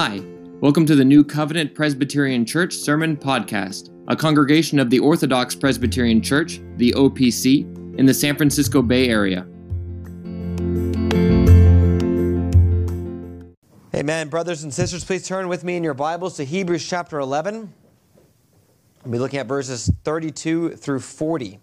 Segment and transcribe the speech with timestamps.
[0.00, 0.22] Hi,
[0.60, 6.22] welcome to the New Covenant Presbyterian Church Sermon Podcast, a congregation of the Orthodox Presbyterian
[6.22, 7.62] Church, the OPC,
[7.98, 9.40] in the San Francisco Bay Area.
[13.92, 14.28] Amen.
[14.28, 17.74] Brothers and sisters, please turn with me in your Bibles to Hebrews chapter 11.
[19.02, 21.58] We'll be looking at verses 32 through 40.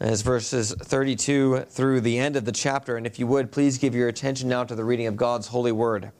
[0.00, 2.96] As verses 32 through the end of the chapter.
[2.96, 5.72] And if you would, please give your attention now to the reading of God's holy
[5.72, 6.10] word.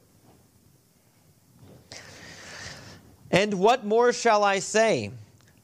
[3.31, 5.13] And what more shall I say?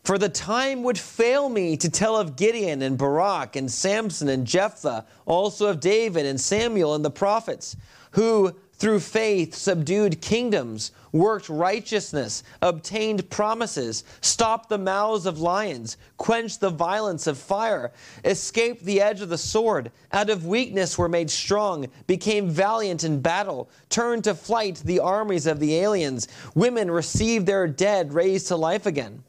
[0.03, 4.47] For the time would fail me to tell of Gideon and Barak and Samson and
[4.47, 7.77] Jephthah, also of David and Samuel and the prophets,
[8.13, 16.61] who through faith subdued kingdoms, worked righteousness, obtained promises, stopped the mouths of lions, quenched
[16.61, 17.93] the violence of fire,
[18.25, 23.21] escaped the edge of the sword, out of weakness were made strong, became valiant in
[23.21, 26.29] battle, turned to flight the armies of the aliens.
[26.55, 29.23] Women received their dead raised to life again.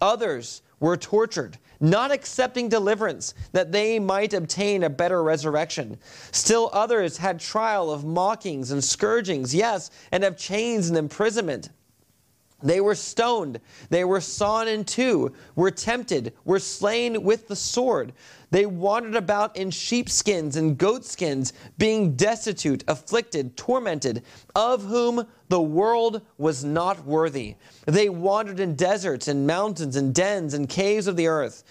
[0.00, 5.98] Others were tortured not accepting deliverance, that they might obtain a better resurrection.
[6.32, 11.70] Still others had trial of mockings and scourgings, yes, and of chains and imprisonment.
[12.64, 18.14] They were stoned, they were sawn in two, were tempted, were slain with the sword.
[18.50, 24.22] They wandered about in sheepskins and goatskins, being destitute, afflicted, tormented,
[24.54, 27.56] of whom the world was not worthy.
[27.84, 31.64] They wandered in deserts and mountains and dens and caves of the earth.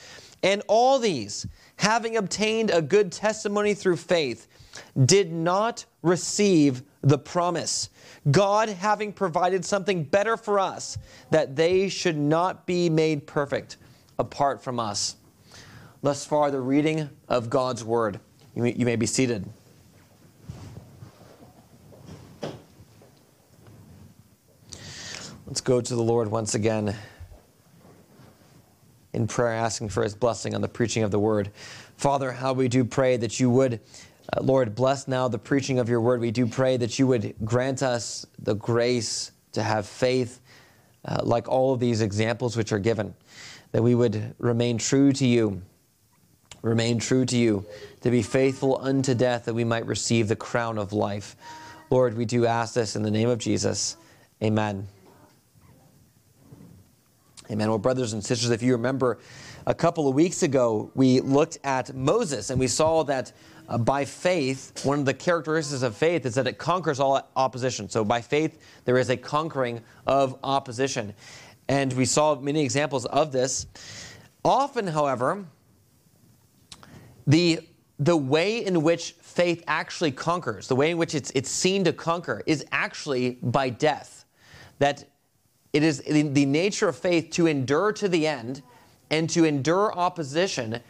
[0.43, 4.47] And all these, having obtained a good testimony through faith,
[5.05, 7.89] did not receive the promise.
[8.31, 10.97] God having provided something better for us,
[11.29, 13.77] that they should not be made perfect
[14.17, 15.17] apart from us.
[16.01, 18.19] Thus far, the reading of God's word.
[18.55, 19.45] You may, you may be seated.
[25.45, 26.95] Let's go to the Lord once again
[29.13, 31.51] in prayer, asking for his blessing on the preaching of the word.
[31.97, 33.79] Father, how we do pray that you would
[34.31, 36.21] uh, Lord, bless now the preaching of your word.
[36.21, 40.39] We do pray that you would grant us the grace to have faith,
[41.05, 43.13] uh, like all of these examples which are given,
[43.71, 45.61] that we would remain true to you,
[46.61, 47.65] remain true to you,
[48.01, 51.35] to be faithful unto death, that we might receive the crown of life.
[51.89, 53.97] Lord, we do ask this in the name of Jesus.
[54.41, 54.87] Amen.
[57.51, 57.69] Amen.
[57.69, 59.19] Well, brothers and sisters, if you remember,
[59.67, 63.33] a couple of weeks ago, we looked at Moses and we saw that
[63.69, 67.89] uh, by faith, one of the characteristics of faith is that it conquers all opposition.
[67.89, 71.13] So by faith, there is a conquering of opposition.
[71.67, 73.67] And we saw many examples of this.
[74.43, 75.45] Often, however,
[77.25, 77.61] the,
[77.99, 81.93] the way in which faith actually conquers, the way in which it's, it's seen to
[81.93, 84.25] conquer, is actually by death.
[84.79, 85.05] That
[85.71, 88.61] it is the nature of faith to endure to the end
[89.09, 90.81] and to endure opposition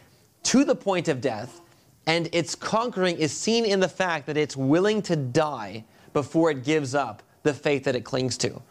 [0.44, 1.62] to the point of death
[2.06, 6.64] and its conquering is seen in the fact that it's willing to die before it
[6.64, 8.62] gives up the faith that it clings to.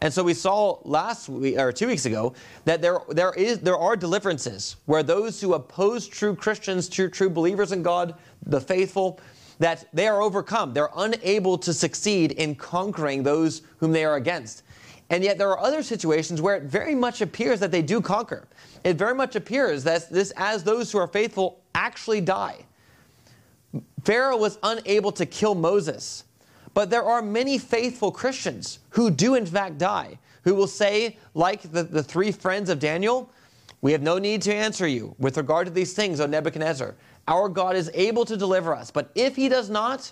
[0.00, 2.34] And so we saw last week or two weeks ago
[2.64, 7.28] that there, there, is, there are deliverances where those who oppose true Christians, true, true
[7.28, 8.14] believers in God,
[8.46, 9.18] the faithful,
[9.58, 10.72] that they are overcome.
[10.72, 14.62] They're unable to succeed in conquering those whom they are against.
[15.10, 18.46] And yet there are other situations where it very much appears that they do conquer.
[18.84, 22.66] It very much appears that this as those who are faithful actually die.
[24.08, 26.24] Pharaoh was unable to kill Moses.
[26.72, 31.60] But there are many faithful Christians who do, in fact, die, who will say, like
[31.60, 33.30] the, the three friends of Daniel,
[33.82, 36.94] we have no need to answer you with regard to these things, O Nebuchadnezzar.
[37.26, 38.90] Our God is able to deliver us.
[38.90, 40.10] But if he does not,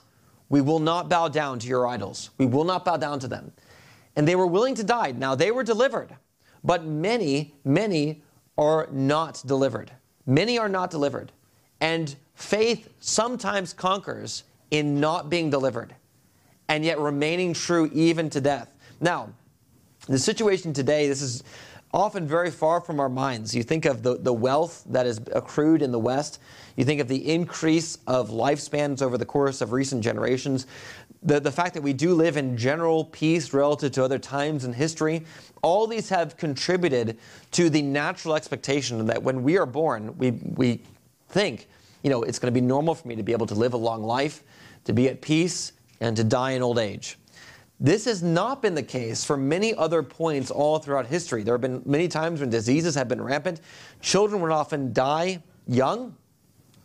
[0.51, 2.29] we will not bow down to your idols.
[2.37, 3.51] We will not bow down to them.
[4.15, 5.13] And they were willing to die.
[5.13, 6.15] Now they were delivered.
[6.63, 8.23] But many, many
[8.59, 9.91] are not delivered.
[10.27, 11.33] Many are not delivered.
[11.81, 15.95] And faith sometimes conquers in not being delivered
[16.69, 18.69] and yet remaining true even to death.
[19.01, 19.31] Now,
[20.07, 21.43] the situation today, this is
[21.93, 23.55] often very far from our minds.
[23.55, 26.41] You think of the, the wealth that is accrued in the West,
[26.77, 30.67] you think of the increase of lifespans over the course of recent generations,
[31.23, 34.73] the, the fact that we do live in general peace relative to other times in
[34.73, 35.25] history.
[35.63, 37.19] All these have contributed
[37.53, 40.83] to the natural expectation that when we are born, we, we
[41.29, 41.69] think
[42.07, 43.77] you know, it's going to be normal for me to be able to live a
[43.77, 44.45] long life,
[44.85, 47.19] to be at peace, and to die in old age.
[47.81, 51.43] This has not been the case for many other points all throughout history.
[51.43, 53.61] There have been many times when diseases have been rampant.
[54.03, 56.15] Children would often die young.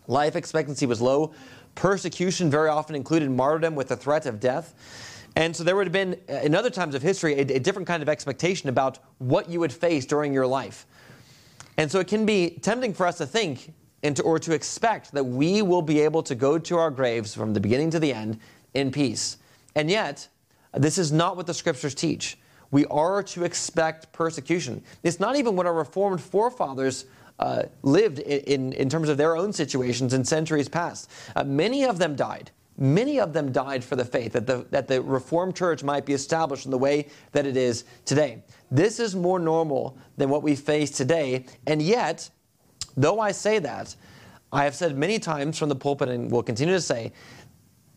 [0.08, 1.36] Life expectancy was low.
[1.76, 4.74] Persecution very often included martyrdom with the threat of death.
[5.36, 7.88] And so there would have been, uh, in other times of history, a, a different
[7.88, 10.88] kind of expectation about what you would face during your life.
[11.78, 13.72] And so it can be tempting for us to think
[14.04, 17.34] and to, or to expect that we will be able to go to our graves
[17.34, 18.40] from the beginning to the end
[18.74, 19.38] in peace.
[19.76, 20.28] And yet,
[20.74, 22.38] this is not what the scriptures teach.
[22.72, 24.82] We are to expect persecution.
[25.04, 27.06] It's not even what our Reformed forefathers
[27.40, 31.10] uh, lived in, in, in, terms of their own situations in centuries past.
[31.36, 32.52] Uh, many of them died.
[32.78, 36.14] Many of them died for the faith, that the, that the Reformed Church might be
[36.14, 38.44] established in the way that it is today.
[38.70, 42.30] This is more normal than what we face today, and yet,
[42.96, 43.96] though I say that,
[44.52, 47.12] I have said many times from the pulpit and will continue to say,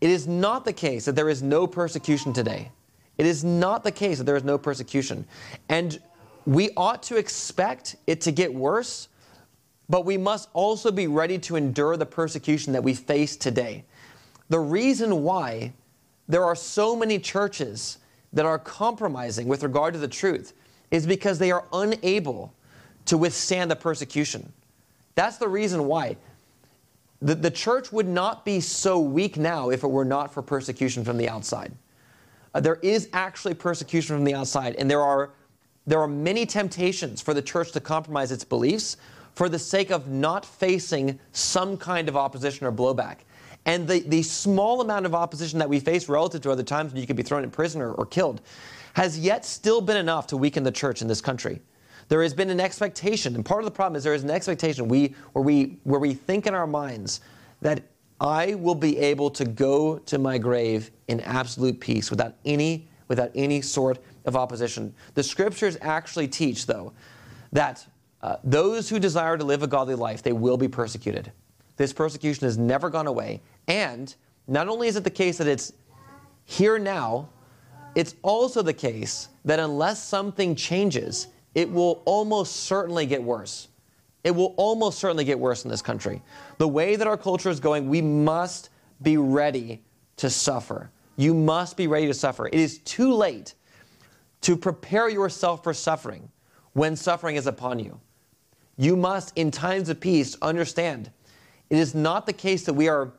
[0.01, 2.71] it is not the case that there is no persecution today.
[3.17, 5.25] It is not the case that there is no persecution.
[5.69, 5.99] And
[6.45, 9.07] we ought to expect it to get worse
[9.89, 13.85] but we must also be ready to endure the persecution that we face today.
[14.49, 15.73] The reason why
[16.27, 17.99] there are so many churches
[18.33, 20.53] that are compromising with regard to the truth
[20.91, 22.53] is because they are unable
[23.05, 24.51] to withstand the persecution.
[25.15, 26.17] That's the reason why.
[27.21, 31.03] The, the church would not be so weak now if it were not for persecution
[31.03, 31.71] from the outside.
[32.53, 35.31] Uh, there is actually persecution from the outside, and there are,
[35.87, 38.97] there are many temptations for the church to compromise its beliefs
[39.33, 43.19] for the sake of not facing some kind of opposition or blowback.
[43.65, 47.01] And the, the small amount of opposition that we face relative to other times when
[47.01, 48.41] you could be thrown in prison or, or killed
[48.93, 51.59] has yet still been enough to weaken the church in this country.
[52.07, 54.87] There has been an expectation, and part of the problem is there is an expectation
[54.87, 57.21] we, where, we, where we think in our minds
[57.61, 57.83] that
[58.21, 63.31] I will be able to go to my grave in absolute peace without any, without
[63.35, 64.93] any sort of opposition.
[65.15, 66.93] The scriptures actually teach, though,
[67.51, 67.85] that
[68.21, 71.31] uh, those who desire to live a godly life, they will be persecuted.
[71.77, 73.41] This persecution has never gone away.
[73.67, 74.15] And
[74.47, 75.73] not only is it the case that it's
[76.45, 77.29] here now,
[77.95, 83.69] it's also the case that unless something changes, it will almost certainly get worse.
[84.23, 86.21] It will almost certainly get worse in this country.
[86.57, 88.69] The way that our culture is going, we must
[89.01, 89.83] be ready
[90.17, 90.91] to suffer.
[91.15, 92.47] You must be ready to suffer.
[92.47, 93.55] It is too late
[94.41, 96.29] to prepare yourself for suffering
[96.73, 97.99] when suffering is upon you.
[98.77, 101.09] You must, in times of peace, understand
[101.69, 103.13] it is not the case that we are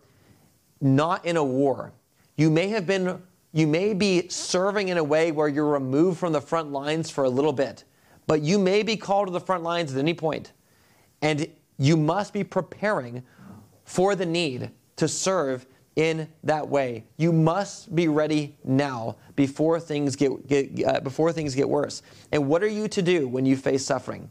[0.81, 1.93] not in a war.
[2.37, 3.23] You may have been,
[3.53, 7.25] you may be serving in a way where you're removed from the front lines for
[7.25, 7.85] a little bit,
[8.27, 10.53] but you may be called to the front lines at any point.
[11.23, 13.23] And you must be preparing
[13.85, 17.05] for the need to serve in that way.
[17.17, 22.03] You must be ready now before things get, get uh, before things get worse.
[22.33, 24.31] And what are you to do when you face suffering?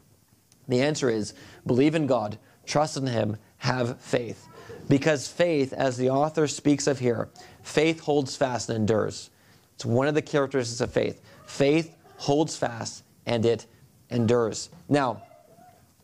[0.68, 1.34] The answer is
[1.66, 4.46] believe in God, trust in Him, have faith.
[4.88, 7.28] Because faith, as the author speaks of here,
[7.62, 9.30] faith holds fast and endures.
[9.74, 11.20] It's one of the characteristics of faith.
[11.46, 13.66] Faith holds fast and it
[14.10, 14.70] endures.
[14.88, 15.22] Now,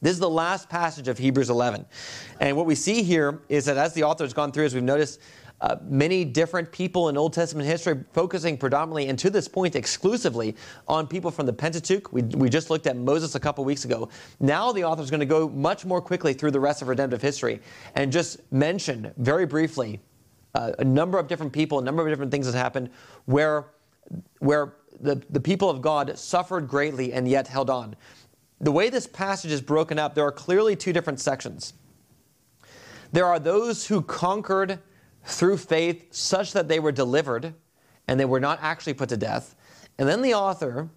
[0.00, 1.86] this is the last passage of Hebrews 11.
[2.40, 4.82] And what we see here is that as the author has gone through, as we've
[4.82, 5.20] noticed,
[5.62, 10.56] uh, many different people in Old Testament history, focusing predominantly and to this point exclusively
[10.88, 12.12] on people from the Pentateuch.
[12.12, 14.08] We, we just looked at Moses a couple weeks ago.
[14.40, 17.22] Now the author is going to go much more quickly through the rest of redemptive
[17.22, 17.60] history
[17.94, 20.00] and just mention very briefly
[20.56, 22.90] uh, a number of different people, a number of different things that happened
[23.26, 23.66] where,
[24.40, 27.96] where the, the people of God suffered greatly and yet held on.
[28.60, 31.74] The way this passage is broken up, there are clearly two different sections.
[33.10, 34.78] There are those who conquered
[35.24, 37.54] through faith such that they were delivered
[38.08, 39.54] and they were not actually put to death.
[39.98, 40.88] And then the author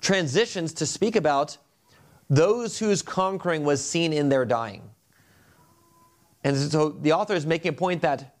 [0.00, 1.58] transitions to speak about
[2.30, 4.90] those whose conquering was seen in their dying.
[6.44, 8.36] And so the author is making a point that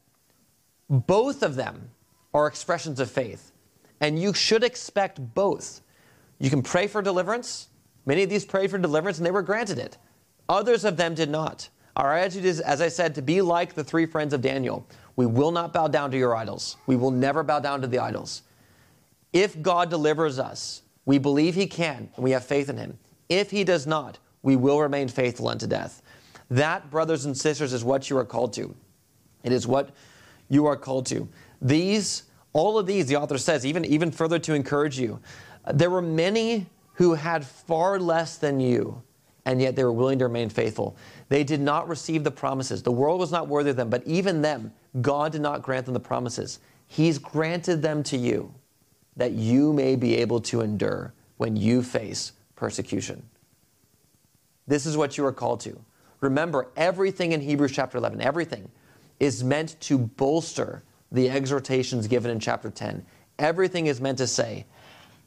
[0.88, 1.90] both of them
[2.32, 3.52] are expressions of faith.
[4.00, 5.80] And you should expect both.
[6.38, 7.68] You can pray for deliverance.
[8.04, 9.96] Many of these prayed for deliverance and they were granted it.
[10.48, 11.68] Others of them did not.
[11.96, 14.86] Our attitude is, as I said, to be like the three friends of Daniel.
[15.16, 16.76] We will not bow down to your idols.
[16.86, 18.42] We will never bow down to the idols.
[19.32, 22.98] If God delivers us, we believe He can, and we have faith in Him.
[23.30, 26.02] If He does not, we will remain faithful unto death.
[26.50, 28.74] That, brothers and sisters, is what you are called to.
[29.42, 29.90] It is what
[30.48, 31.28] you are called to.
[31.62, 32.24] These,
[32.56, 35.20] all of these, the author says, even, even further to encourage you,
[35.74, 39.02] there were many who had far less than you,
[39.44, 40.96] and yet they were willing to remain faithful.
[41.28, 42.82] They did not receive the promises.
[42.82, 44.72] The world was not worthy of them, but even them,
[45.02, 46.60] God did not grant them the promises.
[46.86, 48.54] He's granted them to you
[49.18, 53.22] that you may be able to endure when you face persecution.
[54.66, 55.78] This is what you are called to.
[56.20, 58.70] Remember, everything in Hebrews chapter 11, everything
[59.20, 60.82] is meant to bolster
[61.12, 63.04] the exhortations given in chapter 10
[63.38, 64.66] everything is meant to say,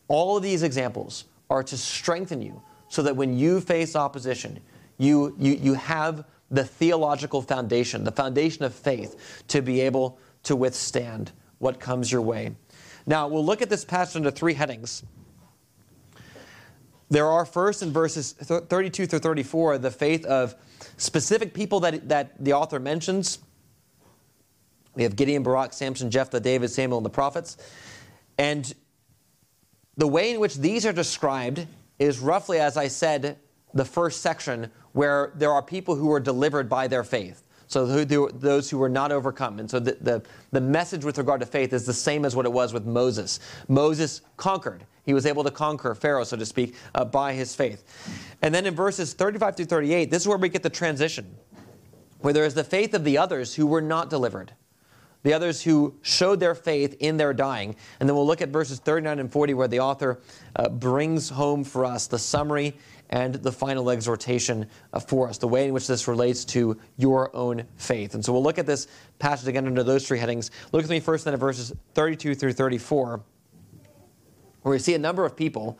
[0.08, 4.60] all of these examples are to strengthen you so that when you face opposition,
[4.98, 10.56] you, you, you have the theological foundation, the foundation of faith, to be able to
[10.56, 12.56] withstand what comes your way.
[13.06, 15.04] Now, we'll look at this passage under three headings.
[17.12, 20.56] There are first in verses 32 through 34 the faith of
[20.98, 23.40] specific people that, that the author mentions.
[25.00, 27.56] We have Gideon, Barak, Samson, Jephthah, David, Samuel, and the prophets.
[28.38, 28.74] And
[29.96, 31.66] the way in which these are described
[32.00, 33.38] is roughly, as I said,
[33.74, 37.44] the first section where there are people who are delivered by their faith.
[37.68, 39.60] So those who were not overcome.
[39.60, 42.46] And so the, the, the, message with regard to faith is the same as what
[42.46, 43.40] it was with Moses.
[43.70, 44.84] Moses conquered.
[45.06, 47.86] He was able to conquer Pharaoh, so to speak, uh, by his faith.
[48.42, 51.38] And then in verses 35 through 38, this is where we get the transition,
[52.20, 54.52] where there is the faith of the others who were not delivered
[55.24, 57.76] the others who showed their faith in their dying.
[58.00, 60.20] And then we'll look at verses 39 and 40, where the author
[60.56, 62.76] uh, brings home for us the summary
[63.10, 67.36] and the final exhortation uh, for us, the way in which this relates to your
[67.36, 68.14] own faith.
[68.14, 70.52] And so we'll look at this passage again under those three headings.
[70.72, 73.22] Look with me first then at verses 32 through 34,
[74.62, 75.80] where we see a number of people.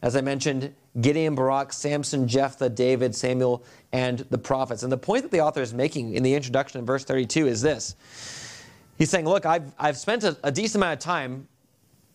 [0.00, 4.82] As I mentioned, Gideon, Barak, Samson, Jephthah, David, Samuel, and the prophets.
[4.82, 7.62] And the point that the author is making in the introduction in verse 32 is
[7.62, 7.94] this
[9.02, 11.48] He's saying, Look, I've, I've spent a, a decent amount of time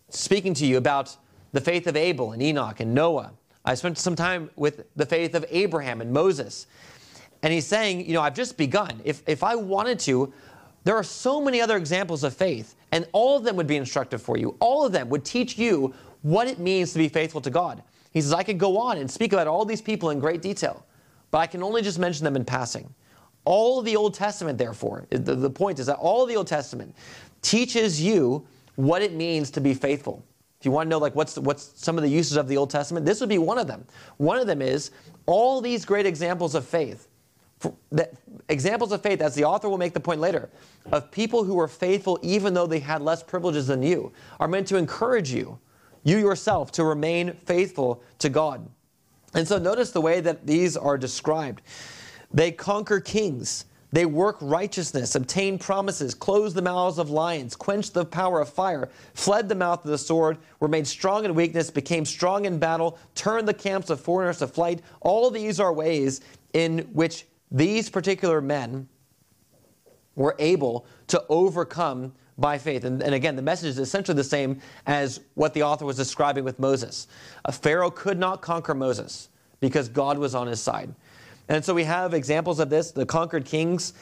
[0.07, 1.17] speaking to you about
[1.51, 3.33] the faith of Abel and Enoch and Noah.
[3.65, 6.65] I spent some time with the faith of Abraham and Moses.
[7.43, 9.01] And he's saying, you know, I've just begun.
[9.03, 10.31] If, if I wanted to,
[10.85, 14.21] there are so many other examples of faith, and all of them would be instructive
[14.21, 14.55] for you.
[14.61, 17.83] All of them would teach you what it means to be faithful to God.
[18.13, 20.85] He says, I could go on and speak about all these people in great detail,
[21.31, 22.95] but I can only just mention them in passing.
[23.47, 26.47] All of the Old Testament, therefore, the, the point is that all of the Old
[26.47, 26.93] Testament
[27.41, 30.21] teaches you what it means to be faithful.
[30.59, 32.69] If you want to know like what's what's some of the uses of the Old
[32.69, 33.85] Testament, this would be one of them.
[34.17, 34.91] One of them is
[35.27, 37.07] all these great examples of faith.
[37.93, 38.15] That,
[38.49, 40.49] examples of faith, as the author will make the point later,
[40.91, 44.11] of people who were faithful even though they had less privileges than you,
[44.41, 45.57] are meant to encourage you,
[46.03, 48.67] you yourself, to remain faithful to God.
[49.33, 51.61] And so notice the way that these are described.
[52.33, 53.65] They conquer kings.
[53.93, 58.89] They work righteousness, obtain promises, close the mouths of lions, quench the power of fire,
[59.13, 62.97] fled the mouth of the sword, were made strong in weakness, became strong in battle,
[63.15, 64.81] turned the camps of foreigners to flight.
[64.99, 66.19] All these are ways
[66.51, 68.89] in which these particular men
[70.15, 72.83] were able to overcome by faith.
[72.83, 76.43] And, and, again, the message is essentially the same as what the author was describing
[76.43, 77.07] with Moses.
[77.45, 79.29] A Pharaoh could not conquer Moses
[79.59, 80.93] because God was on his side.
[81.49, 83.93] And so we have examples of this the conquered kings.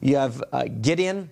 [0.00, 1.30] You have uh, Gideon,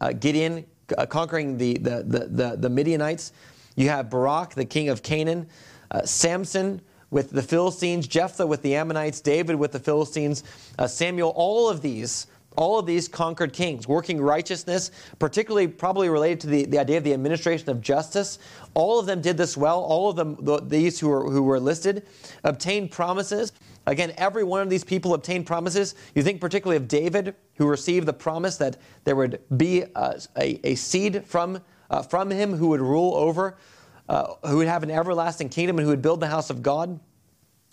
[0.00, 0.64] uh, Gideon
[0.96, 3.32] uh, conquering the, the, the, the, the Midianites.
[3.76, 5.48] You have Barak, the king of Canaan,
[5.90, 6.80] uh, Samson
[7.10, 10.42] with the Philistines, Jephthah with the Ammonites, David with the Philistines,
[10.78, 16.40] uh, Samuel, all of these all of these conquered kings, working righteousness, particularly probably related
[16.40, 18.38] to the, the idea of the administration of justice.
[18.74, 19.80] All of them did this well.
[19.80, 22.06] All of them, these who were, who were listed,
[22.44, 23.52] obtained promises.
[23.86, 25.94] Again, every one of these people obtained promises.
[26.14, 30.60] You think particularly of David, who received the promise that there would be a, a,
[30.64, 33.56] a seed from, uh, from him who would rule over,
[34.08, 36.98] uh, who would have an everlasting kingdom, and who would build the house of God.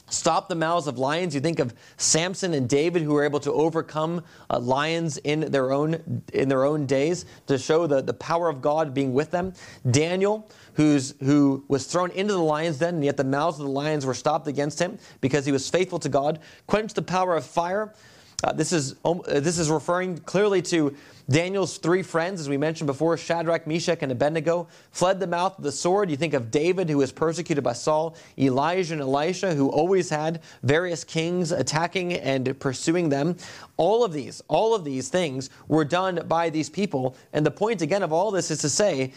[0.09, 1.33] Stop the mouths of lions.
[1.33, 5.71] You think of Samson and David, who were able to overcome uh, lions in their
[5.71, 9.53] own in their own days to show the, the power of God being with them.
[9.89, 13.71] Daniel, who's, who was thrown into the lion's den, and yet the mouths of the
[13.71, 16.39] lions were stopped against him because he was faithful to God.
[16.67, 17.93] Quenched the power of fire.
[18.43, 20.95] Uh, this, is, um, this is referring clearly to
[21.29, 25.63] Daniel's three friends, as we mentioned before Shadrach, Meshach, and Abednego, fled the mouth of
[25.63, 26.11] the sword.
[26.11, 30.41] You think of David, who was persecuted by Saul, Elijah and Elisha, who always had
[30.63, 33.37] various kings attacking and pursuing them.
[33.77, 37.15] All of these, all of these things were done by these people.
[37.31, 39.13] And the point, again, of all this is to say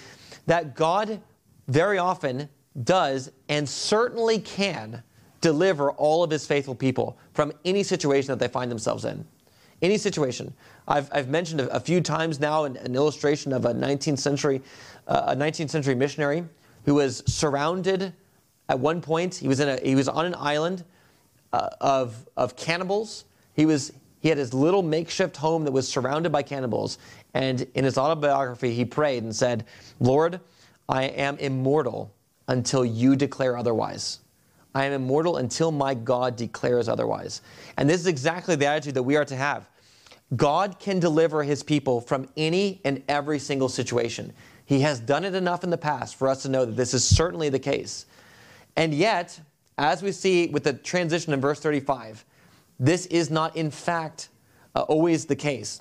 [0.46, 1.20] that God
[1.66, 2.48] very often
[2.84, 5.02] does and certainly can
[5.46, 9.24] deliver all of his faithful people from any situation that they find themselves in.
[9.80, 10.52] Any situation.
[10.88, 14.60] I've, I've mentioned a, a few times now an, an, illustration of a 19th century,
[15.06, 16.44] uh, a 19th century missionary
[16.84, 18.12] who was surrounded
[18.68, 19.36] at one point.
[19.36, 20.82] He was, in a, he was on an island
[21.52, 23.24] uh, of, of cannibals.
[23.54, 26.98] He, was, he had his little makeshift home that was surrounded by cannibals.
[27.34, 29.64] And in his autobiography, he prayed and said,
[30.00, 30.40] Lord,
[30.88, 32.12] I am immortal
[32.48, 34.20] until you declare otherwise.
[34.76, 37.40] I am immortal until my God declares otherwise.
[37.78, 39.70] And this is exactly the attitude that we are to have.
[40.36, 44.34] God can deliver his people from any and every single situation.
[44.66, 47.08] He has done it enough in the past for us to know that this is
[47.08, 48.04] certainly the case.
[48.76, 49.40] And yet,
[49.78, 52.26] as we see with the transition in verse 35,
[52.78, 54.28] this is not in fact
[54.74, 55.80] uh, always the case.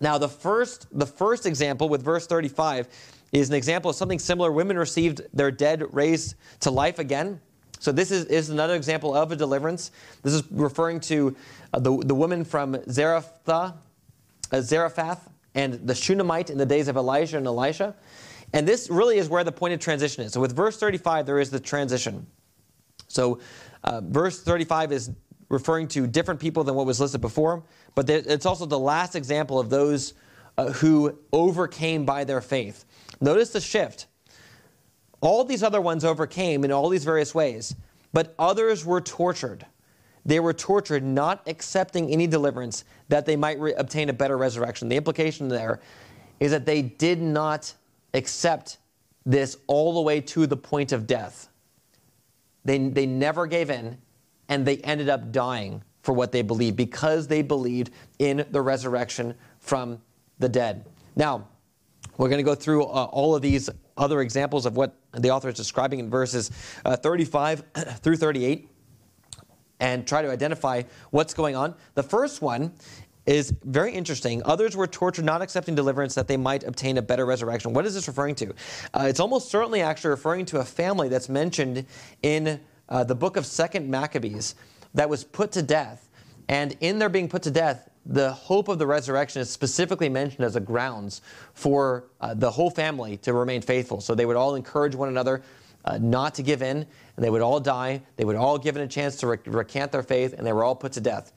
[0.00, 2.88] Now, the first, the first example with verse 35
[3.32, 4.50] is an example of something similar.
[4.50, 7.38] Women received their dead raised to life again.
[7.84, 9.90] So this is, is another example of a deliverance.
[10.22, 11.36] This is referring to
[11.74, 13.74] uh, the, the woman from Zarephath,
[14.50, 17.94] uh, Zarephath and the Shunammite in the days of Elijah and Elisha.
[18.54, 20.32] And this really is where the pointed transition is.
[20.32, 22.26] So with verse 35, there is the transition.
[23.08, 23.40] So
[23.82, 25.10] uh, verse 35 is
[25.50, 27.64] referring to different people than what was listed before,
[27.94, 30.14] but it's also the last example of those
[30.56, 32.86] uh, who overcame by their faith.
[33.20, 34.06] Notice the shift.
[35.24, 37.74] All these other ones overcame in all these various ways,
[38.12, 39.64] but others were tortured.
[40.26, 44.90] They were tortured, not accepting any deliverance that they might re- obtain a better resurrection.
[44.90, 45.80] The implication there
[46.40, 47.72] is that they did not
[48.12, 48.76] accept
[49.24, 51.48] this all the way to the point of death.
[52.66, 53.96] They, they never gave in,
[54.50, 59.34] and they ended up dying for what they believed because they believed in the resurrection
[59.58, 60.02] from
[60.38, 60.84] the dead.
[61.16, 61.48] Now,
[62.18, 65.48] we're going to go through uh, all of these other examples of what the author
[65.48, 66.50] is describing in verses
[66.84, 67.62] uh, 35
[68.00, 68.68] through 38
[69.80, 71.74] and try to identify what's going on.
[71.94, 72.72] The first one
[73.26, 74.42] is very interesting.
[74.44, 77.72] Others were tortured, not accepting deliverance, that they might obtain a better resurrection.
[77.72, 78.54] What is this referring to?
[78.92, 81.86] Uh, it's almost certainly actually referring to a family that's mentioned
[82.22, 84.54] in uh, the book of Second Maccabees
[84.92, 86.08] that was put to death.
[86.48, 90.44] And in their being put to death, the hope of the resurrection is specifically mentioned
[90.44, 91.22] as a grounds
[91.54, 94.00] for uh, the whole family to remain faithful.
[94.00, 95.42] So they would all encourage one another
[95.84, 98.02] uh, not to give in, and they would all die.
[98.16, 100.74] They would all given a chance to rec- recant their faith, and they were all
[100.74, 101.32] put to death.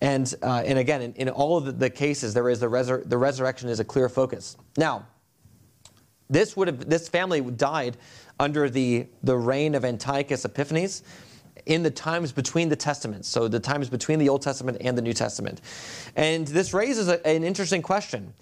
[0.00, 3.08] And, uh, and again, in, in, all of the, the, cases, there is the, resur-
[3.08, 4.56] the resurrection is a clear focus.
[4.76, 5.06] Now,
[6.28, 7.96] this would have this family died
[8.38, 11.02] under the, the reign of Antiochus Epiphanes
[11.66, 15.02] in the times between the testaments, so the times between the Old Testament and the
[15.02, 15.60] New Testament.
[16.14, 18.32] And this raises a, an interesting question.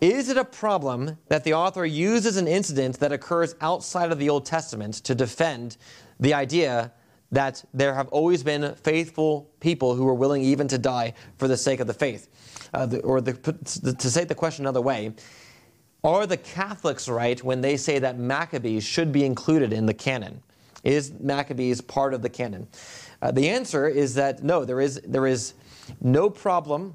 [0.00, 4.28] Is it a problem that the author uses an incident that occurs outside of the
[4.28, 5.78] Old Testament to defend
[6.20, 6.92] the idea
[7.32, 11.56] that there have always been faithful people who were willing even to die for the
[11.56, 12.28] sake of the faith?
[12.74, 13.32] Uh, the, or the,
[13.98, 15.14] to say the question another way,
[16.04, 20.42] are the Catholics right when they say that Maccabees should be included in the canon?
[20.86, 22.68] Is Maccabees part of the canon?
[23.20, 25.54] Uh, the answer is that no, there is, there is
[26.00, 26.94] no problem,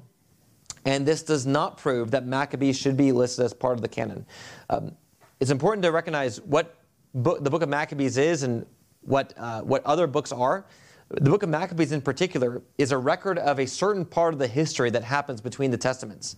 [0.86, 4.24] and this does not prove that Maccabees should be listed as part of the canon.
[4.70, 4.96] Um,
[5.40, 6.74] it's important to recognize what
[7.12, 8.64] book, the book of Maccabees is and
[9.02, 10.64] what, uh, what other books are.
[11.10, 14.48] The book of Maccabees, in particular, is a record of a certain part of the
[14.48, 16.36] history that happens between the Testaments.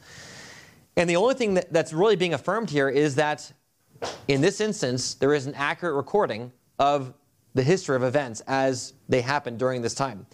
[0.96, 3.52] And the only thing that, that's really being affirmed here is that
[4.26, 7.14] in this instance, there is an accurate recording of
[7.54, 10.26] the history of events as they happened during this time.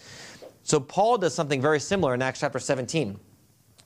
[0.62, 3.18] So Paul does something very similar in Acts chapter 17.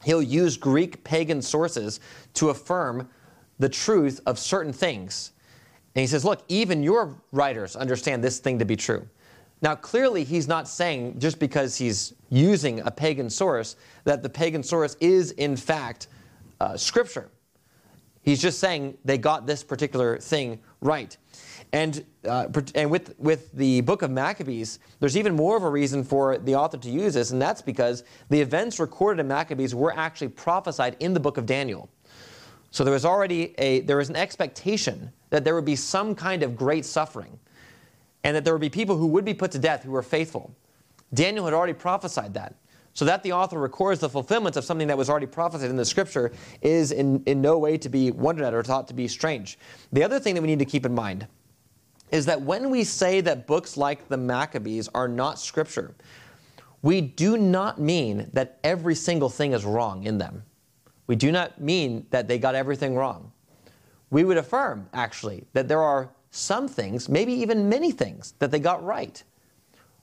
[0.04, 2.00] He'll use Greek pagan sources
[2.34, 3.08] to affirm
[3.58, 5.32] the truth of certain things.
[5.94, 9.08] And he says, Look, even your writers understand this thing to be true.
[9.62, 14.62] Now, clearly, he's not saying just because he's using a pagan source that the pagan
[14.62, 16.08] source is, in fact,
[16.60, 17.30] uh, scripture.
[18.22, 21.16] He's just saying they got this particular thing right.
[21.74, 26.04] And, uh, and with, with the book of Maccabees, there's even more of a reason
[26.04, 29.92] for the author to use this, and that's because the events recorded in Maccabees were
[29.92, 31.90] actually prophesied in the book of Daniel.
[32.70, 36.44] So there was already a, there was an expectation that there would be some kind
[36.44, 37.40] of great suffering,
[38.22, 40.54] and that there would be people who would be put to death who were faithful.
[41.12, 42.54] Daniel had already prophesied that.
[42.92, 45.84] So that the author records the fulfillment of something that was already prophesied in the
[45.84, 46.30] scripture
[46.62, 49.58] is in, in no way to be wondered at or thought to be strange.
[49.92, 51.26] The other thing that we need to keep in mind
[52.14, 55.96] is that when we say that books like the Maccabees are not scripture,
[56.81, 60.44] we do not mean that every single thing is wrong in them.
[61.09, 63.33] We do not mean that they got everything wrong.
[64.11, 68.61] We would affirm, actually, that there are some things, maybe even many things, that they
[68.61, 69.20] got right.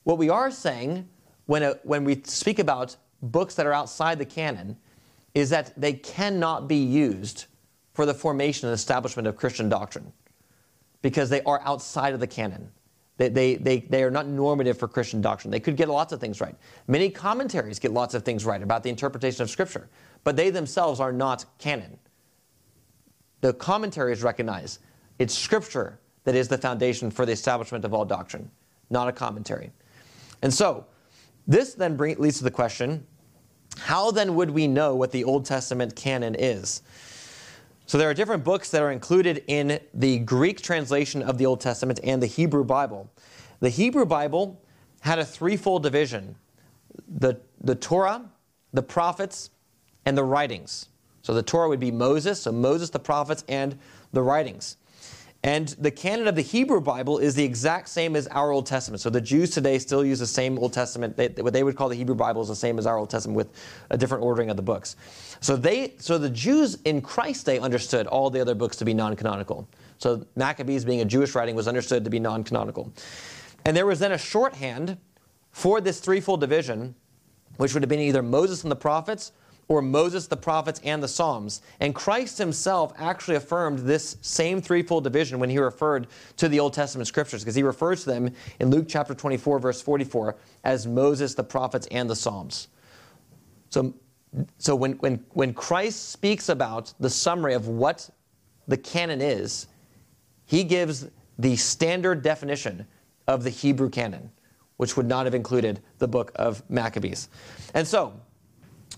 [0.04, 1.08] What we are saying
[1.46, 4.76] when, a, when we speak about books that are outside the canon
[5.34, 7.46] is that they cannot be used
[7.94, 10.12] for the formation and establishment of Christian doctrine
[11.02, 12.72] because they are outside of the canon.
[13.18, 15.52] They, they, they, they are not normative for Christian doctrine.
[15.52, 16.56] They could get lots of things right.
[16.88, 19.90] Many commentaries get lots of things right about the interpretation of Scripture,
[20.24, 22.00] but they themselves are not canon.
[23.42, 24.80] The commentaries recognize
[25.20, 28.50] it's Scripture that is the foundation for the establishment of all doctrine,
[28.90, 29.72] not a commentary.
[30.42, 30.86] And so,
[31.48, 33.06] this then bring, leads to the question
[33.78, 36.82] how then would we know what the Old Testament canon is?
[37.92, 41.60] So there are different books that are included in the Greek translation of the Old
[41.60, 43.12] Testament and the Hebrew Bible.
[43.60, 44.62] The Hebrew Bible
[45.02, 46.38] had a threefold division
[47.10, 48.30] the, the Torah,
[48.72, 49.50] the prophets,
[50.06, 50.88] and the writings.
[51.22, 53.78] So the Torah would be Moses, so Moses, the prophets, and
[54.14, 54.78] the writings.
[55.44, 59.02] And the canon of the Hebrew Bible is the exact same as our Old Testament.
[59.02, 61.18] So the Jews today still use the same Old Testament.
[61.18, 63.36] They, what they would call the Hebrew Bible is the same as our Old Testament
[63.36, 63.50] with
[63.90, 64.96] a different ordering of the books.
[65.40, 68.94] So they, so the Jews in Christ's day understood all the other books to be
[68.94, 69.68] non-canonical.
[69.98, 72.94] So Maccabees, being a Jewish writing, was understood to be non-canonical.
[73.66, 74.98] And there was then a shorthand
[75.50, 76.94] for this threefold division,
[77.58, 79.32] which would have been either Moses and the prophets
[79.72, 81.62] or Moses, the prophets, and the Psalms.
[81.80, 86.74] And Christ himself actually affirmed this same threefold division when he referred to the Old
[86.74, 91.36] Testament scriptures, because he refers to them in Luke chapter 24, verse 44, as Moses,
[91.36, 92.68] the prophets, and the Psalms.
[93.70, 93.94] So,
[94.58, 98.10] so when, when, when Christ speaks about the summary of what
[98.68, 99.68] the canon is,
[100.48, 101.08] he gives
[101.40, 102.86] the standard definition
[103.26, 104.32] of the Hebrew canon,
[104.76, 107.30] which would not have included the book of Maccabees.
[107.74, 108.20] And so,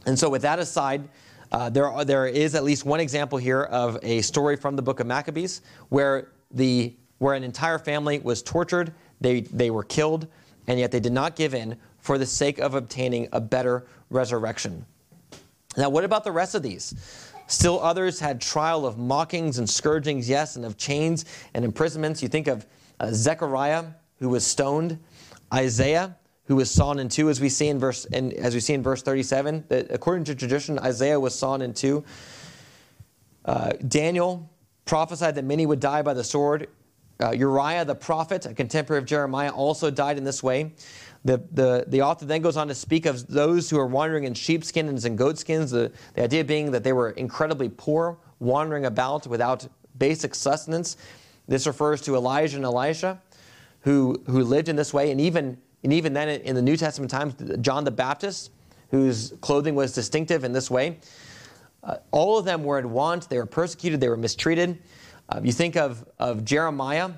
[0.06, 1.08] and so, with that aside,
[1.52, 4.82] uh, there, are, there is at least one example here of a story from the
[4.82, 10.28] book of Maccabees where, the, where an entire family was tortured, they, they were killed,
[10.68, 14.86] and yet they did not give in for the sake of obtaining a better resurrection.
[15.78, 17.32] Now, what about the rest of these?
[17.48, 22.22] Still others had trial of mockings and scourgings, yes, and of chains and imprisonments.
[22.22, 22.66] You think of
[23.00, 23.86] uh, Zechariah,
[24.20, 25.00] who was stoned,
[25.54, 28.74] Isaiah, who was sawn in two, as we see in verse, and as we see
[28.74, 29.66] in verse 37.
[29.70, 32.04] That according to tradition, Isaiah was sawn in two.
[33.46, 34.50] Uh, Daniel
[34.86, 36.68] prophesied that many would die by the sword.
[37.22, 40.74] Uh, Uriah the prophet, a contemporary of Jeremiah, also died in this way.
[41.26, 44.34] The, the, the author then goes on to speak of those who are wandering in
[44.34, 49.66] sheepskins and goatskins, the, the idea being that they were incredibly poor, wandering about without
[49.98, 50.98] basic sustenance.
[51.48, 53.22] This refers to Elijah and Elisha,
[53.82, 57.12] who, who lived in this way, and even and even then, in the New Testament
[57.12, 58.52] times, John the Baptist,
[58.90, 61.00] whose clothing was distinctive in this way,
[61.84, 63.30] uh, all of them were in want.
[63.30, 64.00] They were persecuted.
[64.00, 64.80] They were mistreated.
[65.28, 67.12] Uh, you think of, of Jeremiah,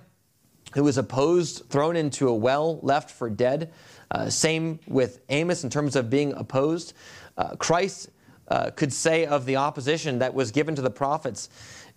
[0.73, 3.71] who was opposed, thrown into a well, left for dead.
[4.09, 6.93] Uh, same with Amos in terms of being opposed.
[7.37, 8.09] Uh, Christ
[8.47, 11.49] uh, could say of the opposition that was given to the prophets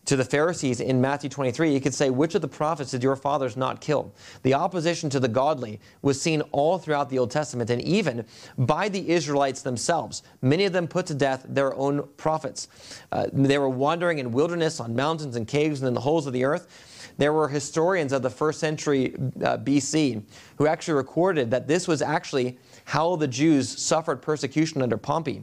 [0.09, 3.15] to the Pharisees in Matthew 23, he could say, Which of the prophets did your
[3.15, 4.15] fathers not kill?
[4.43, 8.25] The opposition to the godly was seen all throughout the Old Testament and even
[8.57, 10.23] by the Israelites themselves.
[10.41, 12.69] Many of them put to death their own prophets.
[13.13, 16.33] Uh, they were wandering in wilderness, on mountains and caves, and in the holes of
[16.33, 17.13] the earth.
[17.19, 20.23] There were historians of the first century uh, BC
[20.57, 25.43] who actually recorded that this was actually how the Jews suffered persecution under Pompey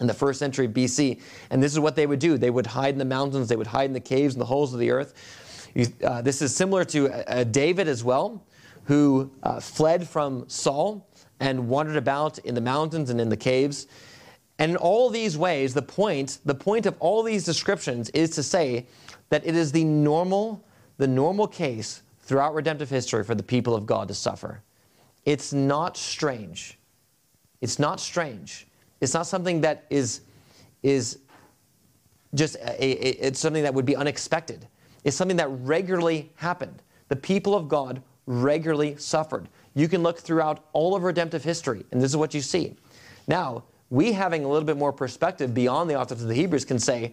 [0.00, 1.20] in the first century BC.
[1.50, 2.36] And this is what they would do.
[2.36, 4.74] They would hide in the mountains, they would hide in the caves and the holes
[4.74, 5.14] of the earth.
[6.04, 8.44] Uh, this is similar to uh, David as well,
[8.84, 11.08] who uh, fled from Saul
[11.40, 13.86] and wandered about in the mountains and in the caves.
[14.58, 18.42] And in all these ways, the point, the point of all these descriptions is to
[18.42, 18.86] say
[19.30, 20.62] that it is the normal,
[20.98, 24.62] the normal case throughout redemptive history for the people of God to suffer.
[25.24, 26.78] It's not strange.
[27.60, 28.66] It's not strange
[29.02, 30.20] it's not something that is,
[30.82, 31.18] is
[32.34, 34.66] just a, a, it's something that would be unexpected.
[35.02, 36.82] It's something that regularly happened.
[37.08, 39.48] The people of God regularly suffered.
[39.74, 42.76] You can look throughout all of redemptive history, and this is what you see.
[43.26, 46.78] Now, we having a little bit more perspective beyond the authors of the Hebrews can
[46.78, 47.12] say,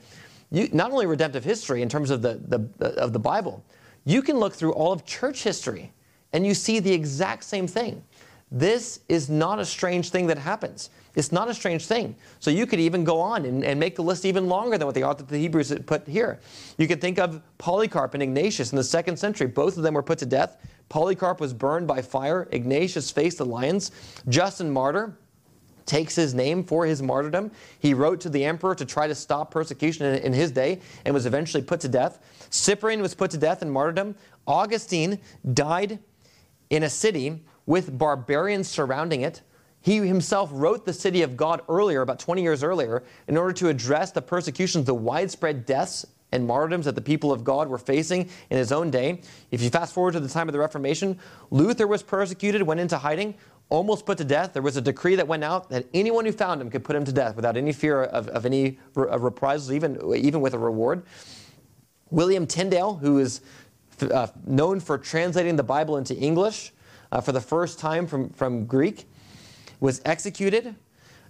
[0.51, 3.63] you, not only redemptive history in terms of the, the, of the Bible,
[4.05, 5.91] you can look through all of church history
[6.33, 8.03] and you see the exact same thing.
[8.51, 10.89] This is not a strange thing that happens.
[11.15, 12.15] It's not a strange thing.
[12.39, 14.95] So you could even go on and, and make the list even longer than what
[14.95, 16.39] the author of the Hebrews put here.
[16.77, 19.47] You could think of Polycarp and Ignatius in the second century.
[19.47, 20.57] Both of them were put to death.
[20.89, 22.47] Polycarp was burned by fire.
[22.51, 23.91] Ignatius faced the lions.
[24.27, 25.15] Justin Martyr
[25.85, 27.51] takes his name for his martyrdom.
[27.79, 31.13] He wrote to the emperor to try to stop persecution in, in, his day and
[31.13, 32.19] was eventually put to death.
[32.51, 34.15] Cyprian was put to death in martyrdom.
[34.47, 35.19] Augustine
[35.53, 35.99] died
[36.69, 39.43] in a city with barbarians surrounding it.
[39.81, 43.69] He himself wrote the city of God earlier, about 20 years earlier, in order to
[43.69, 48.27] address the persecutions, the widespread deaths and martyrdoms that the people of God were facing
[48.49, 49.21] in his own day.
[49.51, 51.19] If you fast forward to the time of the Reformation,
[51.51, 53.35] Luther was persecuted, went into hiding,
[53.69, 54.53] almost put to death.
[54.53, 57.05] There was a decree that went out that anyone who found him could put him
[57.05, 61.03] to death without any fear of, of any of reprisals, even, even with a reward.
[62.09, 63.41] William Tyndale, who is
[64.01, 66.73] uh, known for translating the Bible into English,
[67.11, 69.05] uh, for the first time from, from Greek,
[69.79, 70.75] was executed.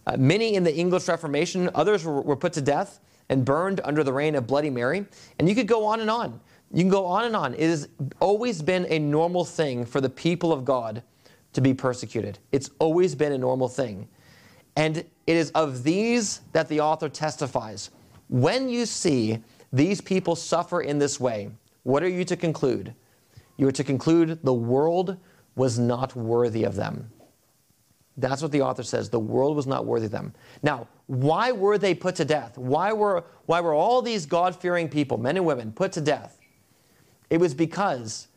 [0.07, 2.99] Uh, many in the English Reformation, others were, were, put to death.
[3.29, 5.05] and burned under the reign of Bloody Mary.
[5.37, 6.39] And you could go on and on.
[6.71, 7.53] You can go on and on.
[7.53, 7.87] It has
[8.19, 11.03] always been a normal thing for the people of God
[11.53, 12.39] to be persecuted.
[12.51, 14.07] It's always been a normal thing.
[14.75, 17.89] And it is of these that the author testifies.
[18.29, 19.39] When you see
[19.73, 21.49] these people suffer in this way,
[21.83, 22.93] what are you to conclude?
[23.57, 25.17] You are to conclude the world
[25.55, 27.11] was not worthy of them.
[28.17, 29.09] That's what the author says.
[29.09, 30.33] The world was not worthy of them.
[30.61, 32.57] Now, why were they put to death?
[32.57, 36.37] Why were, why were all these God fearing people, men and women, put to death?
[37.29, 38.27] It was because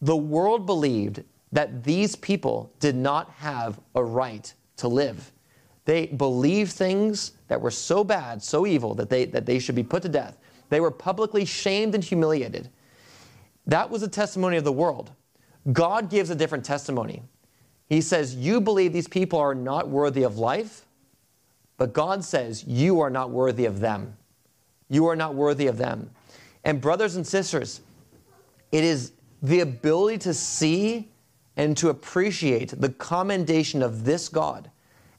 [0.00, 5.32] the world believed that these people did not have a right to live.
[5.86, 9.84] They believed things that were so bad, so evil, that they, that they should be
[9.84, 10.36] put to death.
[10.68, 12.68] They were publicly shamed and humiliated.
[13.66, 15.12] That was a testimony of the world.
[15.72, 17.22] God gives a different testimony.
[17.88, 20.86] He says, You believe these people are not worthy of life,
[21.76, 24.16] but God says, You are not worthy of them.
[24.88, 26.10] You are not worthy of them.
[26.64, 27.80] And, brothers and sisters,
[28.72, 31.08] it is the ability to see
[31.56, 34.70] and to appreciate the commendation of this God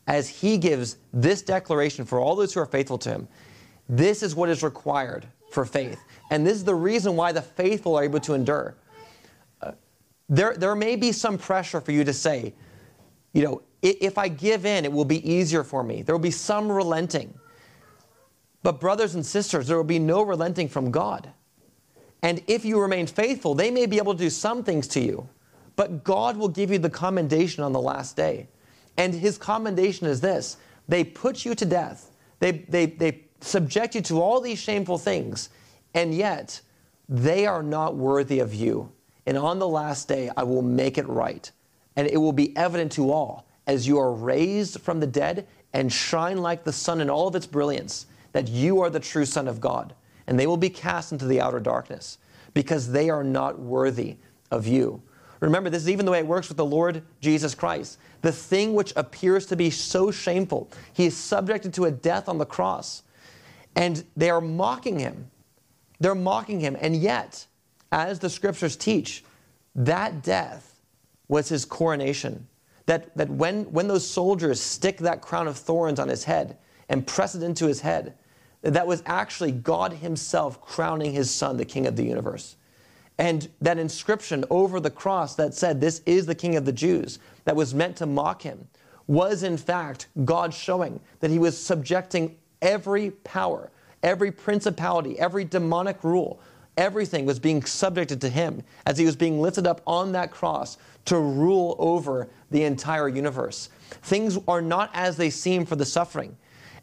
[0.07, 3.27] as He gives this declaration for all those who are faithful to Him.
[3.89, 5.99] This is what is required for faith.
[6.29, 8.75] And this is the reason why the faithful are able to endure
[10.29, 12.53] there, there may be some pressure for you to say,
[13.33, 16.01] you know, if I give in, it will be easier for me.
[16.01, 17.33] There will be some relenting.
[18.63, 21.29] But, brothers and sisters, there will be no relenting from God.
[22.23, 25.29] And if you remain faithful, they may be able to do some things to you,
[25.75, 28.47] but God will give you the commendation on the last day.
[28.97, 34.01] And his commendation is this they put you to death, they, they, they subject you
[34.01, 35.49] to all these shameful things,
[35.93, 36.59] and yet
[37.07, 38.91] they are not worthy of you.
[39.27, 41.51] And on the last day, I will make it right.
[41.97, 45.91] And it will be evident to all as you are raised from the dead and
[45.91, 49.47] shine like the sun in all of its brilliance that you are the true Son
[49.47, 49.93] of God.
[50.27, 52.19] And they will be cast into the outer darkness
[52.53, 54.15] because they are not worthy
[54.49, 55.01] of you.
[55.41, 57.99] Remember, this is even the way it works with the Lord Jesus Christ.
[58.21, 62.37] The thing which appears to be so shameful, he is subjected to a death on
[62.37, 63.03] the cross.
[63.75, 65.29] And they are mocking him.
[65.99, 66.77] They're mocking him.
[66.79, 67.45] And yet,
[67.91, 69.23] as the scriptures teach,
[69.75, 70.79] that death
[71.27, 72.47] was his coronation.
[72.85, 76.57] That, that when, when those soldiers stick that crown of thorns on his head
[76.89, 78.15] and press it into his head,
[78.61, 82.55] that was actually God himself crowning his son, the king of the universe.
[83.17, 87.19] And that inscription over the cross that said, This is the king of the Jews,
[87.45, 88.67] that was meant to mock him,
[89.07, 93.71] was in fact God showing that he was subjecting every power,
[94.03, 96.39] every principality, every demonic rule
[96.77, 100.77] Everything was being subjected to him as he was being lifted up on that cross
[101.05, 103.69] to rule over the entire universe.
[104.03, 106.37] Things are not as they seem for the suffering.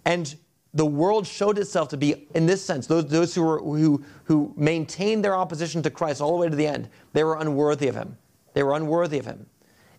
[0.04, 0.34] And
[0.74, 4.52] the world showed itself to be, in this sense, those, those who, were, who, who
[4.56, 7.94] maintained their opposition to Christ all the way to the end, they were unworthy of
[7.94, 8.16] him.
[8.54, 9.46] They were unworthy of him.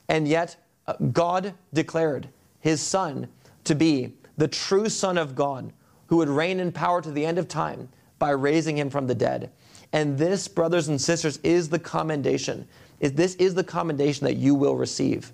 [0.10, 2.28] And yet, uh, God declared
[2.60, 3.28] his Son
[3.64, 5.72] to be the true Son of God
[6.08, 9.16] who would reign in power to the end of time by raising him from the
[9.16, 9.52] dead.
[9.96, 12.68] And this, brothers and sisters, is the commendation.
[13.00, 15.32] This is the commendation that you will receive.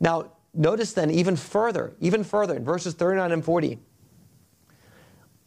[0.00, 3.78] Now, notice then, even further, even further, in verses 39 and 40,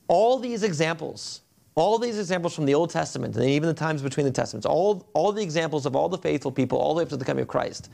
[0.07, 1.41] all these examples,
[1.75, 5.07] all these examples from the Old Testament and even the times between the Testaments, all,
[5.13, 7.43] all the examples of all the faithful people, all the way up to the coming
[7.43, 7.91] of Christ,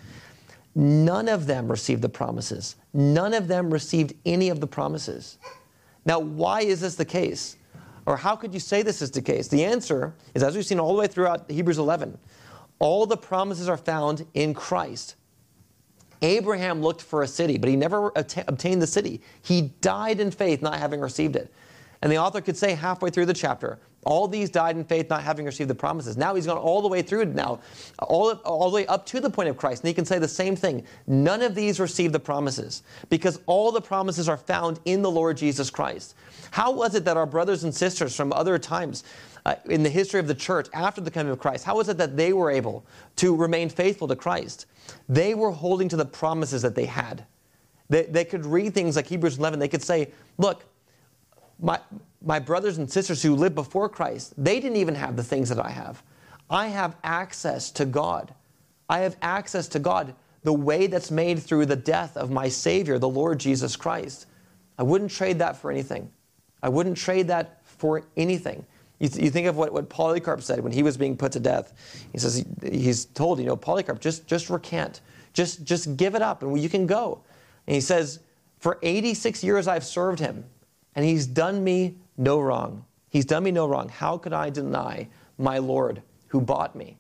[0.74, 2.78] none of them received the promises.
[2.94, 5.38] None of them received any of the promises.
[6.06, 7.58] Now, why is this the case?
[8.06, 9.48] Or how could you say this is the case?
[9.48, 12.18] The answer is, as we've seen all the way throughout Hebrews 11,
[12.80, 15.16] all the promises are found in Christ.
[16.22, 19.22] Abraham looked for a city, but he never obtained the city.
[19.42, 21.54] He died in faith, not having received it.
[22.02, 25.24] And the author could say halfway through the chapter, all these died in faith, not
[25.24, 26.16] having received the promises.
[26.18, 27.60] Now he's gone all the way through now,
[28.00, 29.84] all, all the way up to the point of Christ.
[29.84, 30.86] And he can say the same thing.
[31.08, 35.38] None of these received the promises because all the promises are found in the Lord
[35.38, 36.16] Jesus Christ.
[36.52, 39.04] How was it that our brothers and sisters from other times
[39.46, 41.98] uh, in the history of the church after the coming of Christ, how was it
[41.98, 42.86] that they were able
[43.18, 44.66] to remain faithful to Christ?
[45.08, 47.26] They were holding to the promises that they had.
[47.90, 49.60] They, they could read things like Hebrews 11.
[49.60, 50.64] They could say, look,
[51.62, 51.80] my,
[52.22, 55.64] my brothers and sisters who lived before Christ, they didn't even have the things that
[55.64, 56.04] I have.
[56.50, 58.34] I have access to God.
[58.90, 62.98] I have access to God the way that's made through the death of my Savior,
[62.98, 64.26] the Lord Jesus Christ.
[64.78, 66.10] I wouldn't trade that for anything.
[66.64, 68.66] I wouldn't trade that for anything.
[69.00, 71.40] You, th- you think of what, what Polycarp said when he was being put to
[71.40, 71.74] death.
[72.12, 75.02] He says, he, he's told, you know, Polycarp, just, just recant.
[75.34, 77.22] Just, just give it up and you can go.
[77.68, 78.20] And he says,
[78.60, 80.44] for 86 years I've served him,
[80.96, 82.86] and he's done me no wrong.
[83.10, 83.90] He's done me no wrong.
[83.90, 86.98] How could I deny my Lord who bought me?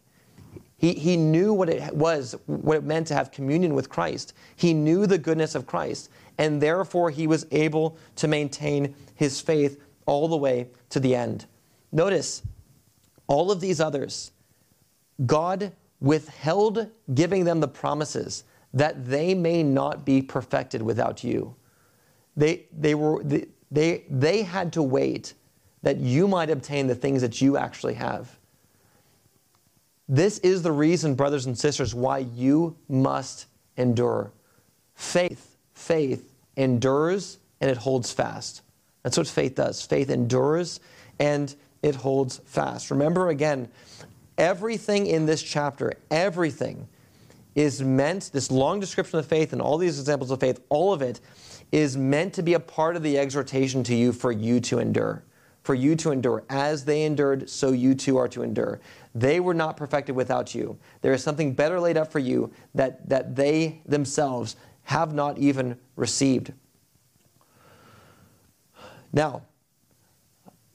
[0.78, 4.34] He, he knew what it was, what it meant to have communion with Christ.
[4.56, 9.82] He knew the goodness of Christ, and therefore he was able to maintain his faith
[10.06, 11.46] all the way to the end.
[11.92, 12.44] Notice,
[13.28, 14.32] all of these others,
[15.26, 21.56] God withheld giving them the promises that they may not be perfected without you.
[22.38, 23.22] They, they, were,
[23.72, 25.34] they they had to wait
[25.82, 28.38] that you might obtain the things that you actually have.
[30.08, 33.46] This is the reason, brothers and sisters, why you must
[33.78, 34.32] endure.
[34.96, 38.62] Faith, faith endures and it holds fast.
[39.04, 39.82] That's what faith does.
[39.82, 40.80] Faith endures
[41.20, 41.54] and
[41.84, 42.92] it holds fast.
[42.92, 43.70] Remember again,
[44.38, 46.88] everything in this chapter, everything
[47.56, 51.02] is meant, this long description of faith and all these examples of faith, all of
[51.02, 51.20] it
[51.72, 55.24] is meant to be a part of the exhortation to you for you to endure.
[55.64, 56.44] For you to endure.
[56.50, 58.80] As they endured, so you too are to endure.
[59.14, 60.78] They were not perfected without you.
[61.02, 65.78] There is something better laid up for you that, that they themselves have not even
[65.96, 66.54] received.
[69.12, 69.44] Now,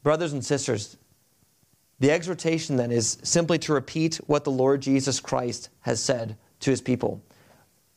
[0.02, 0.96] brothers and sisters,
[1.98, 6.70] the exhortation then is simply to repeat what the Lord Jesus Christ has said to
[6.70, 7.22] his people.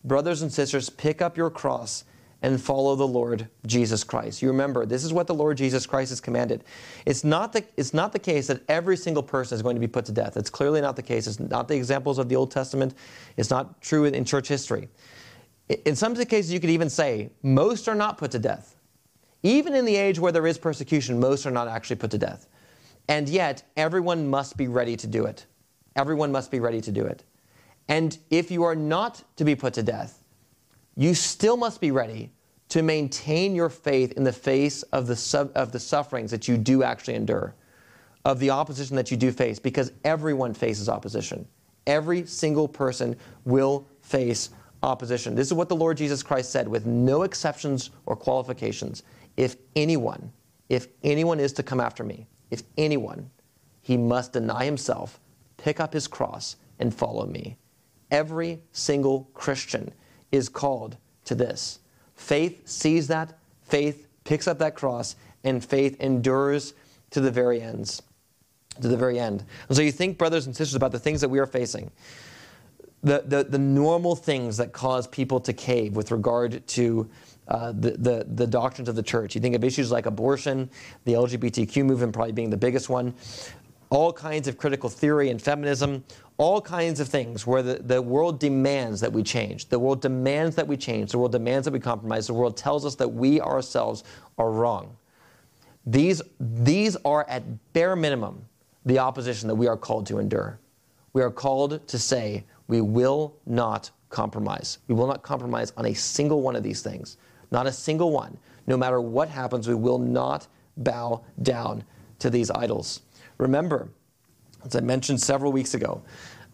[0.03, 2.03] Brothers and sisters, pick up your cross
[2.41, 4.41] and follow the Lord Jesus Christ.
[4.41, 6.63] You remember, this is what the Lord Jesus Christ has commanded.
[7.05, 9.87] It's not, the, it's not the case that every single person is going to be
[9.87, 10.37] put to death.
[10.37, 11.25] It's clearly not the case.
[11.25, 12.93] It's not the examples of the Old Testament.
[13.37, 14.87] It's not true in, in church history.
[15.85, 18.75] In some cases, you could even say most are not put to death.
[19.43, 22.47] Even in the age where there is persecution, most are not actually put to death.
[23.07, 25.45] And yet, everyone must be ready to do it.
[25.95, 27.23] Everyone must be ready to do it.
[27.89, 30.23] And if you are not to be put to death,
[30.95, 32.31] you still must be ready
[32.69, 36.83] to maintain your faith in the face of the, of the sufferings that you do
[36.83, 37.55] actually endure,
[38.25, 41.47] of the opposition that you do face, because everyone faces opposition.
[41.85, 44.49] Every single person will face
[44.83, 45.33] opposition.
[45.33, 49.03] This is what the Lord Jesus Christ said with no exceptions or qualifications.
[49.37, 50.31] If anyone,
[50.67, 53.29] if anyone is to come after me, if anyone,
[53.81, 55.21] he must deny himself,
[55.55, 57.55] pick up his cross, and follow me.
[58.11, 59.93] Every single Christian
[60.31, 61.79] is called to this.
[62.15, 66.73] Faith sees that, faith picks up that cross, and faith endures
[67.11, 68.01] to the very ends.
[68.81, 69.43] To the very end.
[69.67, 71.91] And so you think, brothers and sisters, about the things that we are facing.
[73.03, 77.09] The, the, the normal things that cause people to cave with regard to
[77.47, 79.35] uh, the, the, the doctrines of the church.
[79.35, 80.69] You think of issues like abortion,
[81.05, 83.13] the LGBTQ movement probably being the biggest one,
[83.89, 86.03] all kinds of critical theory and feminism,
[86.37, 89.69] all kinds of things where the, the world demands that we change.
[89.69, 91.11] The world demands that we change.
[91.11, 92.27] The world demands that we compromise.
[92.27, 94.03] The world tells us that we ourselves
[94.37, 94.95] are wrong.
[95.85, 98.45] These, these are, at bare minimum,
[98.85, 100.59] the opposition that we are called to endure.
[101.13, 104.79] We are called to say, we will not compromise.
[104.87, 107.17] We will not compromise on a single one of these things.
[107.51, 108.37] Not a single one.
[108.67, 111.83] No matter what happens, we will not bow down
[112.19, 113.01] to these idols.
[113.37, 113.89] Remember,
[114.65, 116.03] as I mentioned several weeks ago,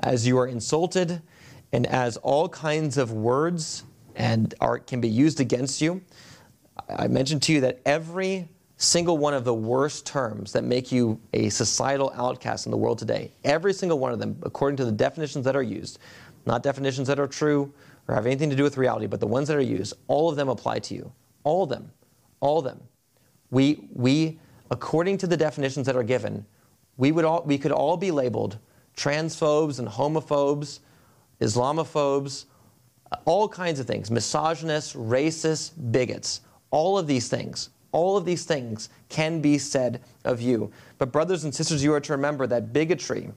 [0.01, 1.21] as you are insulted
[1.71, 3.83] and as all kinds of words
[4.15, 6.01] and art can be used against you,
[6.89, 11.19] I mentioned to you that every single one of the worst terms that make you
[11.33, 14.91] a societal outcast in the world today, every single one of them, according to the
[14.91, 15.99] definitions that are used,
[16.45, 17.73] not definitions that are true
[18.07, 20.35] or have anything to do with reality, but the ones that are used, all of
[20.35, 21.11] them apply to you.
[21.43, 21.91] All of them.
[22.41, 22.81] All of them.
[23.49, 26.45] We, we according to the definitions that are given,
[26.97, 28.57] we, would all, we could all be labeled
[28.95, 30.79] transphobes and homophobes,
[31.41, 32.45] Islamophobes,
[33.25, 36.41] all kinds of things, misogynists, racists, bigots.
[36.71, 40.71] All of these things, all of these things can be said of you.
[40.97, 43.31] But, brothers and sisters, you are to remember that bigotry,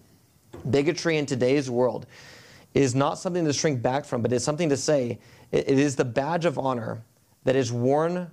[0.70, 2.06] bigotry in today's world,
[2.74, 5.18] is not something to shrink back from, but it's something to say
[5.52, 7.02] it is the badge of honor
[7.44, 8.30] that is worn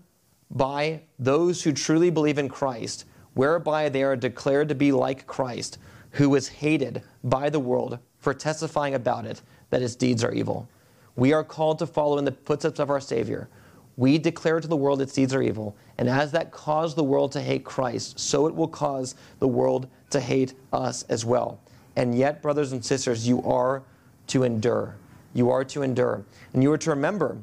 [0.51, 5.77] by those who truly believe in Christ, whereby they are declared to be like Christ,
[6.11, 10.67] who was hated by the world for testifying about it that his deeds are evil.
[11.15, 13.49] We are called to follow in the footsteps of our Savior.
[13.97, 17.31] We declare to the world its deeds are evil, and as that caused the world
[17.34, 21.59] to hate Christ, so it will cause the world to hate us as well.
[21.95, 23.84] And yet, brothers and sisters, you are
[24.27, 24.95] to endure.
[25.34, 26.25] You are to endure.
[26.53, 27.38] And you are to remember,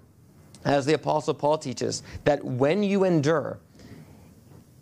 [0.65, 3.59] as the Apostle Paul teaches, that when you endure,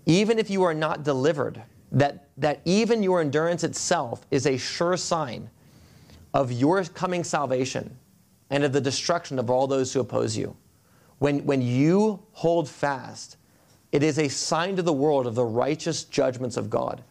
[0.09, 4.97] even if you are not delivered, that, that even your endurance itself is a sure
[4.97, 5.49] sign
[6.35, 7.97] of your coming salvation
[8.51, 10.57] and of the destruction of all those who oppose you.
[11.19, 13.37] When, when you hold fast
[13.93, 17.03] It is a sign to the world of the righteous judgments of God.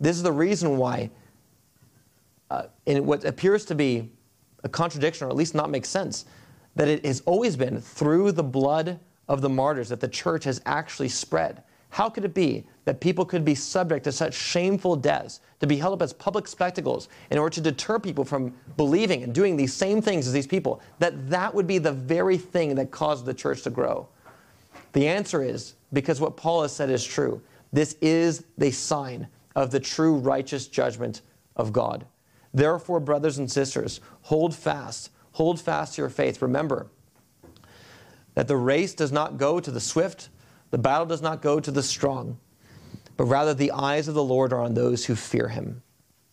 [0.00, 1.10] This is the reason why,
[2.50, 4.10] uh, in what appears to be
[4.64, 6.24] a contradiction, or at least not make sense,
[6.74, 10.60] that it has always been through the blood of the martyrs that the church has
[10.66, 11.62] actually spread.
[11.96, 15.78] How could it be that people could be subject to such shameful deaths, to be
[15.78, 19.72] held up as public spectacles in order to deter people from believing and doing these
[19.72, 23.32] same things as these people, that that would be the very thing that caused the
[23.32, 24.06] church to grow?
[24.92, 27.40] The answer is because what Paul has said is true.
[27.72, 31.22] This is the sign of the true righteous judgment
[31.56, 32.04] of God.
[32.52, 36.42] Therefore, brothers and sisters, hold fast, hold fast to your faith.
[36.42, 36.88] Remember
[38.34, 40.28] that the race does not go to the swift,
[40.76, 42.38] the battle does not go to the strong,
[43.16, 45.82] but rather the eyes of the Lord are on those who fear him.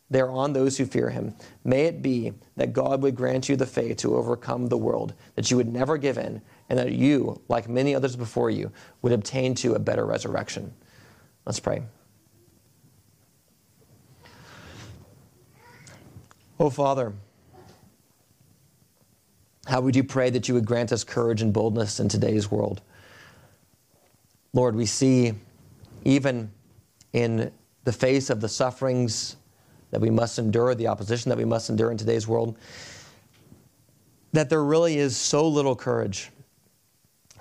[0.10, 1.34] They are on those who fear him.
[1.64, 5.50] May it be that God would grant you the faith to overcome the world, that
[5.50, 8.70] you would never give in, and that you, like many others before you,
[9.02, 10.74] would obtain to a better resurrection.
[11.46, 11.82] Let's pray.
[16.60, 17.14] Oh, Father,
[19.68, 22.82] how would you pray that you would grant us courage and boldness in today's world?
[24.54, 25.34] Lord, we see
[26.06, 26.52] even
[27.14, 27.52] in
[27.84, 29.36] the face of the sufferings
[29.92, 32.58] that we must endure, the opposition that we must endure in today's world,
[34.32, 36.32] that there really is so little courage.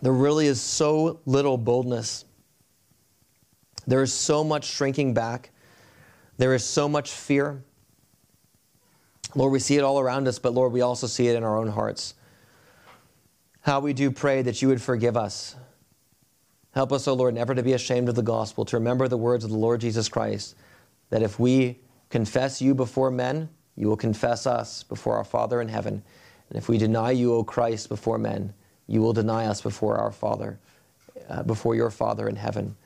[0.00, 2.24] There really is so little boldness.
[3.86, 5.50] There is so much shrinking back.
[6.38, 7.62] There is so much fear.
[9.34, 11.56] Lord, we see it all around us, but Lord, we also see it in our
[11.56, 12.14] own hearts.
[13.62, 15.56] How we do pray that you would forgive us.
[16.72, 19.44] Help us, O Lord, never to be ashamed of the gospel, to remember the words
[19.44, 20.56] of the Lord Jesus Christ,
[21.10, 21.78] that if we
[22.10, 26.02] confess you before men, you will confess us before our Father in heaven.
[26.48, 28.52] And if we deny you, O Christ, before men,
[28.86, 30.58] you will deny us before our Father,
[31.28, 32.76] uh, before your Father in heaven.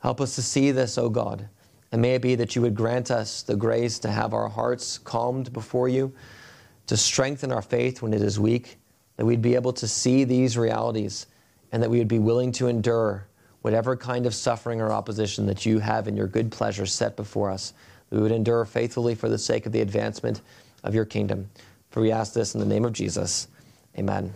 [0.00, 1.48] Help us to see this, O God
[1.92, 4.98] and may it be that you would grant us the grace to have our hearts
[4.98, 6.12] calmed before you,
[6.86, 8.78] to strengthen our faith when it is weak,
[9.16, 11.26] that we'd be able to see these realities,
[11.72, 13.26] and that we would be willing to endure
[13.62, 17.50] whatever kind of suffering or opposition that you have in your good pleasure set before
[17.50, 17.72] us.
[18.10, 20.40] We would endure faithfully for the sake of the advancement
[20.84, 21.50] of your kingdom.
[21.90, 23.48] For we ask this in the name of Jesus.
[23.98, 24.32] Amen.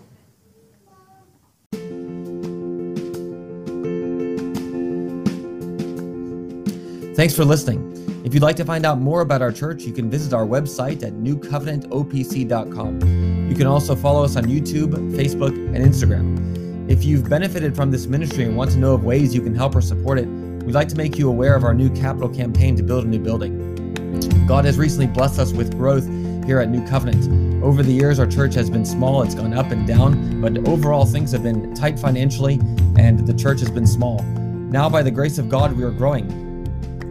[7.15, 7.91] Thanks for listening.
[8.25, 11.03] If you'd like to find out more about our church, you can visit our website
[11.03, 13.51] at newcovenantopc.com.
[13.51, 16.52] You can also follow us on YouTube, Facebook, and Instagram.
[16.89, 19.77] If you've benefited from this ministry and want to know of ways you can help
[19.77, 22.83] or support it, we'd like to make you aware of our new capital campaign to
[22.83, 24.45] build a new building.
[24.49, 26.05] God has recently blessed us with growth
[26.45, 27.63] here at New Covenant.
[27.63, 31.07] Over the years, our church has been small, it's gone up and down, but overall
[31.07, 32.55] things have been tight financially,
[32.97, 34.21] and the church has been small.
[34.23, 36.27] Now, by the grace of God, we are growing.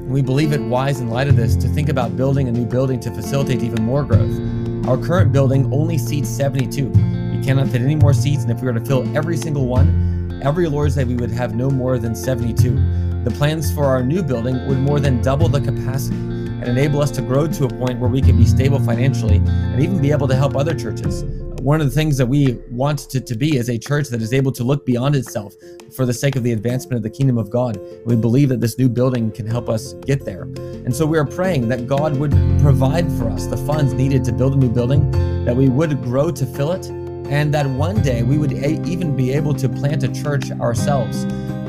[0.09, 2.99] We believe it wise in light of this to think about building a new building
[2.99, 4.37] to facilitate even more growth.
[4.85, 7.20] Our current building only seats 72.
[7.43, 10.67] Cannot fit any more seats, and if we were to fill every single one, every
[10.67, 13.23] Lord's Day we would have no more than 72.
[13.23, 17.11] The plans for our new building would more than double the capacity and enable us
[17.11, 20.27] to grow to a point where we can be stable financially and even be able
[20.27, 21.23] to help other churches
[21.61, 24.33] one of the things that we want to, to be is a church that is
[24.33, 25.53] able to look beyond itself
[25.95, 27.79] for the sake of the advancement of the kingdom of God.
[28.03, 30.43] We believe that this new building can help us get there.
[30.85, 32.31] And so we are praying that God would
[32.61, 35.11] provide for us the funds needed to build a new building,
[35.45, 36.89] that we would grow to fill it,
[37.29, 41.25] and that one day we would a- even be able to plant a church ourselves.